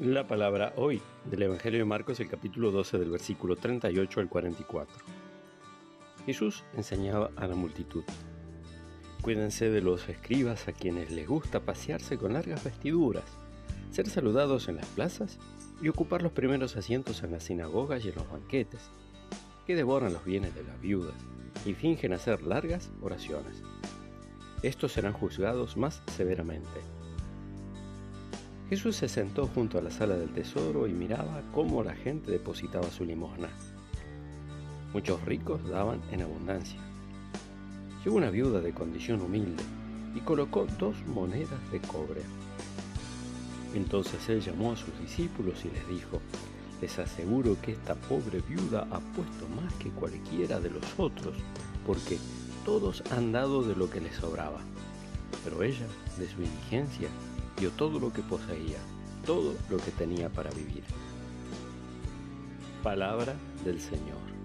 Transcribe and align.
La 0.00 0.28
palabra 0.28 0.74
hoy 0.76 1.02
del 1.24 1.42
Evangelio 1.42 1.80
de 1.80 1.84
Marcos, 1.84 2.20
el 2.20 2.28
capítulo 2.28 2.70
12 2.70 2.98
del 2.98 3.10
versículo 3.10 3.56
38 3.56 4.20
al 4.20 4.28
44. 4.28 5.04
Jesús 6.24 6.62
enseñaba 6.76 7.32
a 7.34 7.48
la 7.48 7.56
multitud. 7.56 8.04
Cuídense 9.22 9.70
de 9.70 9.80
los 9.80 10.08
escribas 10.08 10.68
a 10.68 10.72
quienes 10.72 11.10
les 11.10 11.26
gusta 11.26 11.58
pasearse 11.58 12.16
con 12.16 12.34
largas 12.34 12.62
vestiduras, 12.62 13.24
ser 13.90 14.08
saludados 14.08 14.68
en 14.68 14.76
las 14.76 14.86
plazas 14.86 15.40
y 15.82 15.88
ocupar 15.88 16.22
los 16.22 16.30
primeros 16.30 16.76
asientos 16.76 17.24
en 17.24 17.32
las 17.32 17.42
sinagogas 17.42 18.04
y 18.04 18.10
en 18.10 18.14
los 18.14 18.30
banquetes, 18.30 18.92
que 19.66 19.74
devoran 19.74 20.12
los 20.12 20.24
bienes 20.24 20.54
de 20.54 20.62
las 20.62 20.80
viudas 20.80 21.16
y 21.66 21.74
fingen 21.74 22.12
hacer 22.12 22.42
largas 22.42 22.92
oraciones. 23.02 23.64
Estos 24.62 24.92
serán 24.92 25.12
juzgados 25.12 25.76
más 25.76 26.04
severamente. 26.16 26.97
Jesús 28.68 28.96
se 28.96 29.08
sentó 29.08 29.46
junto 29.46 29.78
a 29.78 29.82
la 29.82 29.90
sala 29.90 30.14
del 30.14 30.28
tesoro 30.28 30.86
y 30.86 30.92
miraba 30.92 31.42
cómo 31.54 31.82
la 31.82 31.94
gente 31.94 32.30
depositaba 32.30 32.90
su 32.90 33.04
limosna. 33.04 33.48
Muchos 34.92 35.24
ricos 35.24 35.66
daban 35.68 36.02
en 36.12 36.20
abundancia. 36.20 36.78
Llegó 38.04 38.16
una 38.16 38.30
viuda 38.30 38.60
de 38.60 38.74
condición 38.74 39.22
humilde 39.22 39.62
y 40.14 40.20
colocó 40.20 40.66
dos 40.78 40.96
monedas 41.06 41.70
de 41.72 41.80
cobre. 41.80 42.20
Entonces 43.74 44.28
él 44.28 44.42
llamó 44.42 44.72
a 44.72 44.76
sus 44.76 44.98
discípulos 45.00 45.64
y 45.64 45.70
les 45.70 45.88
dijo, 45.88 46.20
les 46.82 46.98
aseguro 46.98 47.56
que 47.62 47.72
esta 47.72 47.94
pobre 47.94 48.42
viuda 48.48 48.86
ha 48.90 49.00
puesto 49.00 49.48
más 49.56 49.72
que 49.74 49.90
cualquiera 49.90 50.60
de 50.60 50.70
los 50.70 50.84
otros, 50.98 51.36
porque 51.86 52.18
todos 52.66 53.02
han 53.12 53.32
dado 53.32 53.62
de 53.62 53.74
lo 53.74 53.88
que 53.90 54.00
les 54.00 54.14
sobraba, 54.14 54.60
pero 55.42 55.62
ella, 55.62 55.86
de 56.18 56.28
su 56.28 56.42
indigencia, 56.42 57.08
dio 57.58 57.70
todo 57.72 57.98
lo 57.98 58.12
que 58.12 58.22
poseía, 58.22 58.78
todo 59.26 59.54
lo 59.68 59.78
que 59.78 59.90
tenía 59.90 60.28
para 60.28 60.50
vivir. 60.50 60.84
Palabra 62.82 63.34
del 63.64 63.80
Señor. 63.80 64.37